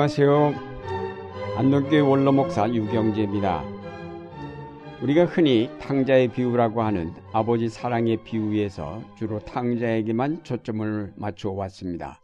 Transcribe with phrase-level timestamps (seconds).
[0.00, 0.54] 안녕하세요.
[1.58, 3.62] 안동교회 원로목사 유경재입니다.
[5.02, 12.18] 우리가 흔히 탕자의 비유라고 하는 아버지 사랑의 비유에서 주로 탕자에게만 초점을 맞추어 왔습니다.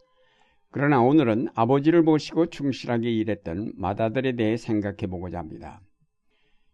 [0.71, 5.79] 그러나 오늘은 아버지를 모시고 충실하게 일했던 마다들에 대해 생각해 보고자 합니다.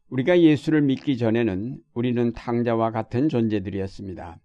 [0.10, 4.40] 우리가 예수를 믿기 전에는 우리는 탕자와 같은 존재들이었습니다.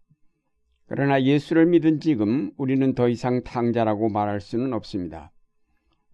[0.88, 5.30] 그러나 예수를 믿은 지금 우리는 더 이상 탕자라고 말할 수는 없습니다.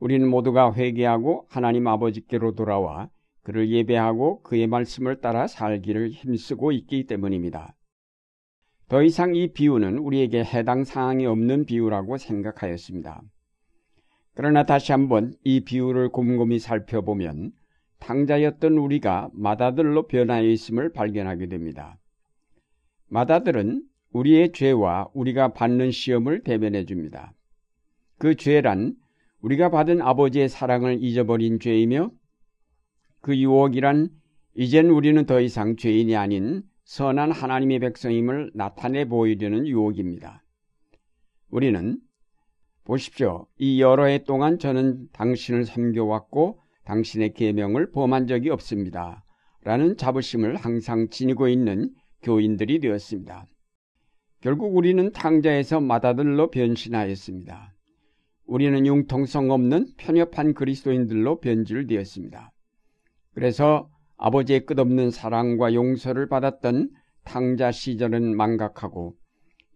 [0.04, 3.08] 우리는 모두가 회개하고 하나님 아버지께로 돌아와
[3.42, 7.74] 그를 예배하고 그의 말씀을 따라 살기를 힘쓰고 있기 때문입니다.
[8.90, 13.22] 더 이상 이 비유는 우리에게 해당 사항이 없는 비유라고 생각하였습니다.
[14.34, 17.52] 그러나 다시 한번 이 비유를 곰곰이 살펴보면
[18.00, 21.96] 탕자였던 우리가 마다들로 변하여 있음을 발견하게 됩니다.
[23.08, 27.32] 마다들은 우리의 죄와 우리가 받는 시험을 대변해 줍니다.
[28.18, 28.96] 그 죄란
[29.44, 32.10] 우리가 받은 아버지의 사랑을 잊어버린 죄이며
[33.20, 34.08] 그 유혹이란
[34.54, 40.42] 이젠 우리는 더 이상 죄인이 아닌 선한 하나님의 백성임을 나타내 보이려는 유혹입니다.
[41.50, 41.98] 우리는
[42.84, 43.46] 보십시오.
[43.58, 49.26] 이 여러 해 동안 저는 당신을 섬겨왔고 당신의 계명을 범한 적이 없습니다.
[49.62, 51.90] 라는 자부심을 항상 지니고 있는
[52.22, 53.46] 교인들이 되었습니다.
[54.40, 57.73] 결국 우리는 탕자에서 마다들로 변신하였습니다.
[58.46, 62.52] 우리는 융통성 없는 편협한 그리스도인들로 변질되었습니다.
[63.34, 66.90] 그래서 아버지의 끝없는 사랑과 용서를 받았던
[67.24, 69.16] 탕자 시절은 망각하고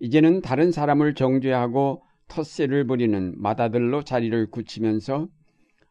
[0.01, 5.29] 이제는 다른 사람을 정죄하고 텃세를 부리는 마다들로 자리를 굳히면서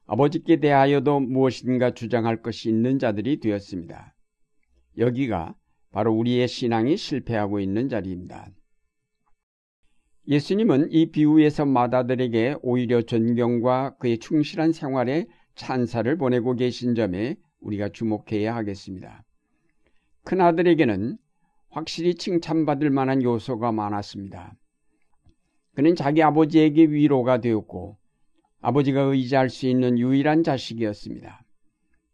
[0.06, 4.16] 아버지께 대하여도 무엇인가 주장할 것이 있는 자들이 되었습니다.
[4.98, 5.56] 여기가
[5.92, 8.48] 바로 우리의 신앙이 실패하고 있는 자리입니다.
[10.30, 18.54] 예수님은 이 비유에서 마다들에게 오히려 존경과 그의 충실한 생활에 찬사를 보내고 계신 점에 우리가 주목해야
[18.54, 19.24] 하겠습니다.
[20.26, 21.18] 큰아들에게는
[21.70, 24.54] 확실히 칭찬받을 만한 요소가 많았습니다.
[25.74, 27.98] 그는 자기 아버지에게 위로가 되었고
[28.60, 31.42] 아버지가 의지할 수 있는 유일한 자식이었습니다.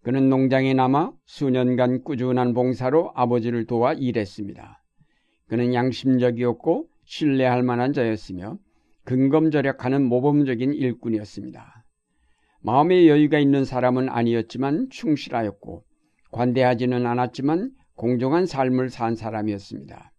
[0.03, 4.83] 그는 농장에 남아 수년간 꾸준한 봉사로 아버지를 도와 일했습니다.
[5.47, 8.57] 그는 양심적이었고 신뢰할 만한 자였으며
[9.05, 11.85] 근검절약하는 모범적인 일꾼이었습니다.
[12.61, 15.83] 마음의 여유가 있는 사람은 아니었지만 충실하였고
[16.31, 20.11] 관대하지는 않았지만 공정한 삶을 산 사람이었습니다.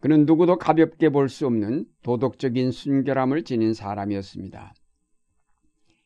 [0.00, 4.72] 그는 누구도 가볍게 볼 수 없는 도덕적인 순결함을 지닌 사람이었습니다.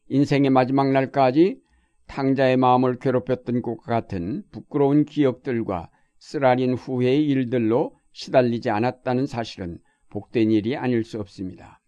[0.08, 1.60] 인생의 마지막 날까지
[2.06, 9.78] 탕자의 마음을 괴롭혔던 것과 같은 부끄러운 기억들과 쓰라린 후회의 일들로 시달리지 않았다는 사실은
[10.11, 11.81] 복된 일이 아닐 수 없습니다.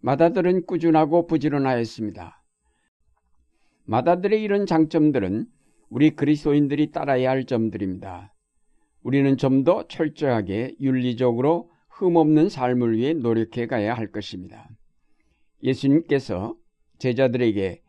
[0.00, 2.42] 마다들은 꾸준하고 부지런하였습니다.
[3.84, 5.46] 마다들의 이런 장점들은
[5.88, 8.32] 우리 그리스도인들이 따라야 할 점들입니다.
[9.02, 14.68] 우리는 좀 더 철저하게 윤리적으로 흠없는 삶을 위해 노력해 가야 할 것입니다.
[15.62, 16.56] 예수님께서
[16.98, 17.82] 제자들에게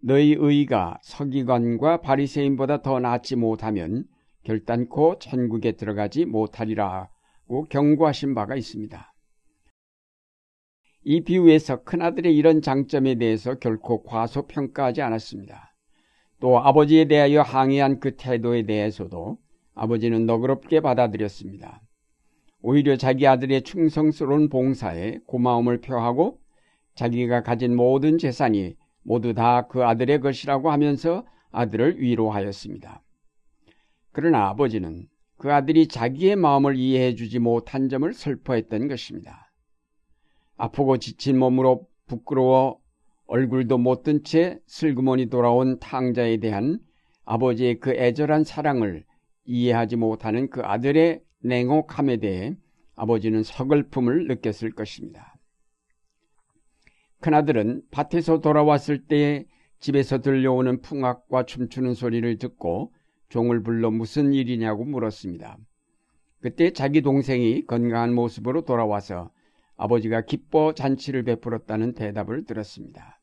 [0.00, 4.04] 너희 의가 서기관과 바리새인보다 더 낫지 못하면
[4.44, 9.14] 결단코 천국에 들어가지 못하리라고 경고하신 바가 있습니다.
[11.04, 15.74] 이 비유에서 큰아들의 이런 장점에 대해서 결코 과소평가하지 않았습니다.
[16.40, 19.38] 또 아버지에 대하여 항의한 그 태도에 대해서도
[19.74, 21.82] 아버지는 너그럽게 받아들였습니다.
[22.60, 26.40] 오히려 자기 아들의 충성스러운 봉사에 고마움을 표하고
[26.94, 33.02] 자기가 가진 모든 재산이 모두 다 그 아들의 것이라고 하면서 아들을 위로하였습니다.
[34.12, 39.52] 그러나 아버지는 그 아들이 자기의 마음을 이해해 주지 못한 점을 슬퍼했던 것입니다.
[40.56, 42.80] 아프고 지친 몸으로 부끄러워
[43.26, 46.80] 얼굴도 못 든 채 슬그머니 돌아온 탕자에 대한
[47.24, 49.04] 아버지의 그 애절한 사랑을
[49.44, 52.56] 이해하지 못하는 그 아들의 냉혹함에 대해
[52.96, 55.36] 아버지는 서글픔을 느꼈을 것입니다.
[57.20, 59.44] 큰아들은 밭에서 돌아왔을 때
[59.78, 62.92] 집에서 들려오는 풍악과 춤추는 소리를 듣고
[63.28, 65.58] 종을 불러 무슨 일이냐고 물었습니다.
[66.40, 69.30] 그때 자기 동생이 건강한 모습으로 돌아와서
[69.76, 73.20] 아버지가 기뻐 잔치를 베풀었다는 대답을 들었습니다.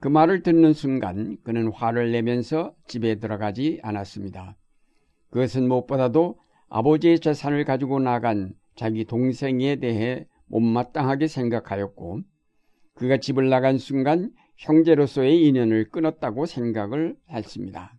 [0.00, 4.56] 그 말을 듣는 순간 그는 화를 내면서 집에 들어가지 않았습니다.
[5.30, 6.38] 그것은 무엇보다도
[6.68, 12.20] 아버지의 재산을 가지고 나간 자기 동생에 대해 못마땅하게 생각하였고
[12.94, 17.94] 그가 집을 나간 순간 형제로서의 인연을 끊었다고 생각을 했습니다.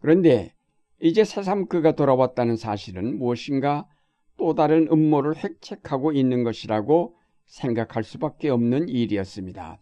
[0.00, 0.54] 그런데
[1.00, 3.88] 이제 새삼 그가 돌아왔다는 사실은 무엇인가
[4.36, 7.16] 또 다른 음모를 획책하고 있는 것이라고
[7.46, 9.78] 생각할 수밖에 없는 일이었습니다.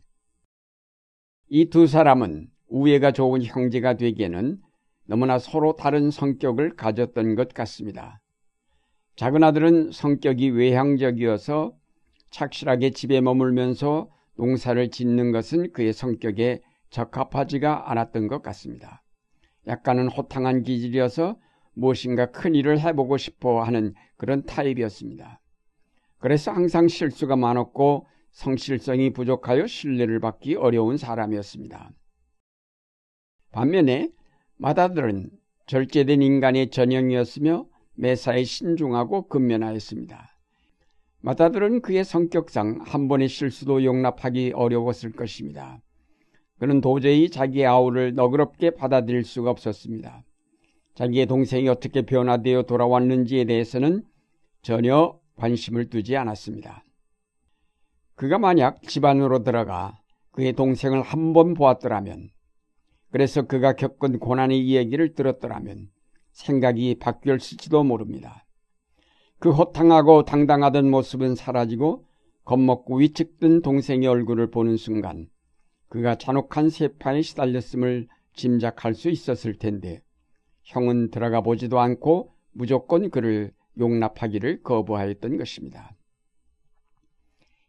[1.51, 4.61] 이 두 사람은 우애가 좋은 형제가 되기에는
[5.07, 8.21] 너무나 서로 다른 성격을 가졌던 것 같습니다.
[9.17, 11.75] 작은 아들은 성격이 외향적이어서
[12.31, 16.61] 착실하게 집에 머물면서 농사를 짓는 것은 그의 성격에
[16.91, 19.03] 적합하지가 않았던 것 같습니다.
[19.69, 21.39] 약간은 호탕한 기질이어서
[21.75, 25.41] 무엇인가 큰 일을 해보고 싶어 하는 그런 타입이었습니다.
[26.19, 31.91] 그래서 항상 실수가 많았고 성실성이 부족하여 신뢰를 받기 어려운 사람이었습니다.
[33.53, 34.11] 반면에
[34.57, 35.31] 마다들은
[35.67, 40.39] 절제된 인간의 전형이었으며 매사에 신중하고 근면하였습니다.
[41.21, 45.81] 마다들은 그의 성격상 한 번의 실수도 용납하기 어려웠을 것입니다.
[46.59, 50.25] 그는 도저히 자기의 아우를 너그럽게 받아들일 수가 없었습니다.
[50.95, 54.03] 자기의 동생이 어떻게 변화되어 돌아왔는지에 대해서는
[54.63, 56.83] 전혀 관심을 두지 않았습니다.
[58.17, 60.01] 그가 만약 집안으로 들어가
[60.33, 62.31] 그의 동생을 한 번 보았더라면,
[63.11, 65.89] 그래서 그가 겪은 고난의 이야기를 들었더라면
[66.33, 68.45] 생각이 바뀌었을지도 모릅니다.
[69.39, 72.05] 그 호탕하고 당당하던 모습은 사라지고
[72.45, 75.29] 겁먹고 위축된 동생의 얼굴을 보는 순간
[75.89, 80.03] 그가 잔혹한 세파에 시달렸음을 짐작할 수 있었을 텐데
[80.63, 85.95] 형은 들어가 보지도 않고 무조건 그를 용납하기를 거부하였던 것입니다.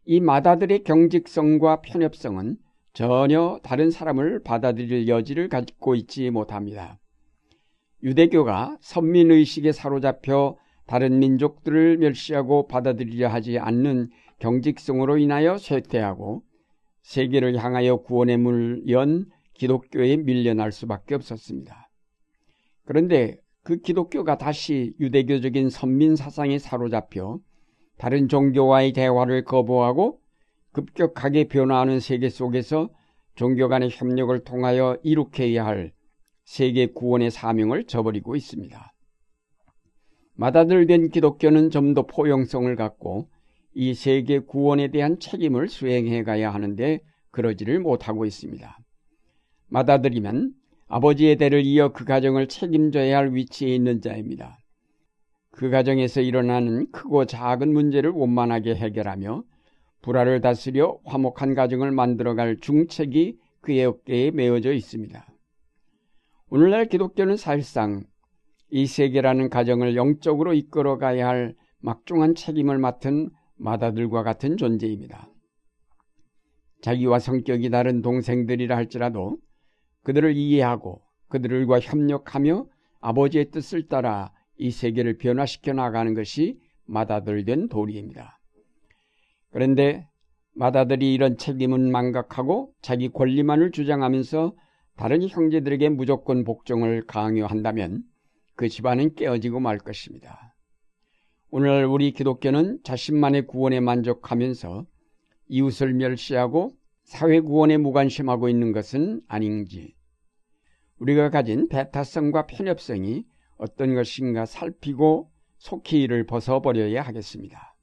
[0.05, 2.57] 이 마다들의 경직성과 편협성은
[2.93, 6.99] 전혀 다른 사람을 받아들일 여지를 갖고 있지 못합니다.
[8.01, 10.57] 유대교가 선민의식에 사로잡혀
[10.87, 16.43] 다른 민족들을 멸시하고 받아들이려 하지 않는 경직성으로 인하여 쇠퇴하고
[17.09, 19.25] 세계를 향하여 구원의 문을 연
[19.55, 21.89] 기독교에 밀려날 수밖에 없었습니다.
[22.85, 27.39] 그런데 그 기독교가 다시 유대교적인 선민 사상에 사로잡혀
[27.97, 30.21] 다른 종교와의 대화를 거부하고
[30.71, 32.91] 급격하게 변화하는 세계 속에서
[33.33, 35.91] 종교 간의 협력을 통하여 이룩해야 할
[36.43, 38.93] 세계 구원의 사명을 저버리고 있습니다.
[40.35, 43.29] 마다들된 기독교는 좀 더 포용성을 갖고
[43.73, 46.99] 이 세계 구원에 대한 책임을 수행해 가야 하는데
[47.31, 48.77] 그러지를 못하고 있습니다.
[49.67, 50.53] 마다들이면
[50.87, 54.57] 아버지의 대를 이어 그 가정을 책임져야 할 위치에 있는 자입니다.
[55.51, 59.43] 그 가정에서 일어나는 크고 작은 문제를 원만하게 해결하며
[60.01, 65.25] 불화를 다스려 화목한 가정을 만들어갈 중책이 그의 어깨에 메어져 있습니다.
[66.49, 68.03] 오늘날 기독교는 사실상
[68.71, 75.29] 이 세계라는 가정을 영적으로 이끌어 가야 할 막중한 책임을 맡은 마다들과 같은 존재입니다.
[76.81, 79.37] 자기와 성격이 다른 동생들이라 할지라도
[80.03, 82.65] 그들을 이해하고 그들과 협력하며
[83.01, 88.39] 아버지의 뜻을 따라 이 세계를 변화시켜 나가는 것이 마다들된 도리입니다.
[89.51, 90.07] 그런데
[90.55, 94.55] 마다들이 이런 책임은 망각하고 자기 권리만을 주장하면서
[94.97, 98.03] 다른 형제들에게 무조건 복종을 강요한다면
[98.55, 100.48] 그 집안은 깨어지고 말 것입니다.
[101.51, 104.85] 오늘 우리 기독교는 자신만의 구원에 만족하면서
[105.47, 106.73] 이웃을 멸시하고
[107.05, 109.95] 사회 구원에 무관심하고 있는 것은 아닌지
[110.99, 113.25] 우리가 가진 배타성과 편협성이
[113.57, 117.75] 어떤 것인가 살피고 속히 이를 벗어버려야 하겠습니다.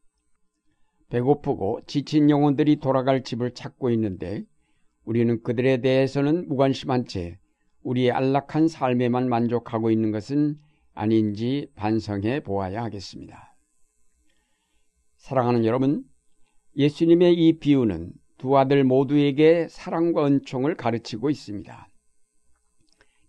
[1.09, 4.45] 배고프고 지친 영혼들이 돌아갈 집을 찾고 있는데
[5.05, 7.41] 우리는 그들에 대해서는 무관심한 채
[7.83, 10.57] 우리의 안락한 삶에만 만족하고 있는 것은
[10.95, 13.56] 아닌지 반성해 보아야 하겠습니다.
[15.27, 16.05] 사랑하는 여러분,
[16.77, 21.89] 예수님의 이 비유는 두 아들 모두에게 사랑과 은총을 가르치고 있습니다.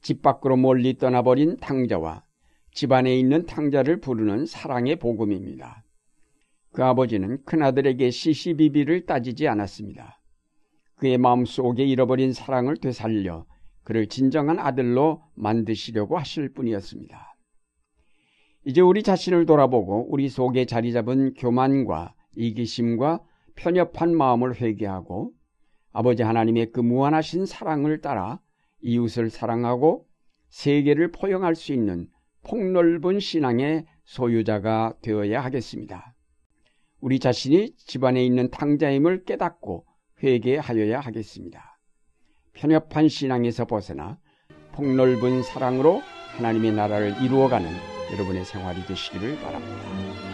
[0.03, 2.23] 집 밖으로 멀리 떠나버린 탕자와
[2.71, 5.83] 집 안에 있는 탕자를 부르는 사랑의 복음입니다.
[6.71, 10.21] 그 아버지는 큰아들에게 시시비비를 따지지 않았습니다.
[10.97, 13.47] 그의 마음속에 잃어버린 사랑을 되살려
[13.83, 17.36] 그를 진정한 아들로 만드시려고 하실 뿐이었습니다.
[18.67, 23.21] 이제 우리 자신을 돌아보고 우리 속에 자리 잡은 교만과 이기심과
[23.55, 25.31] 편협한 마음을 회개하고
[25.93, 28.41] 아버지 하나님의 그 무한하신 사랑을 따라
[28.81, 30.05] 이웃을 사랑하고
[30.49, 32.09] 세계를 포용할 수 있는
[32.43, 36.13] 폭넓은 신앙의 소유자가 되어야 하겠습니다.
[36.99, 39.85] 우리 자신이 집안에 있는 탕자임을 깨닫고
[40.21, 41.79] 회개하여야 하겠습니다.
[42.51, 44.19] 편협한 신앙에서 벗어나
[44.73, 46.01] 폭넓은 사랑으로
[46.35, 50.26] 하나님의 나라를 이루어가는 여러분의 생활이 되시기를 바랍니다.